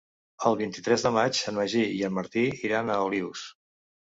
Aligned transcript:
El 0.49 0.55
vint-i-tres 0.61 1.03
de 1.07 1.11
maig 1.17 1.41
en 1.51 1.55
Magí 1.59 1.83
i 1.99 2.01
en 2.09 2.17
Martí 2.17 2.47
iran 2.71 2.91
a 2.95 2.99
Olius. 3.11 3.45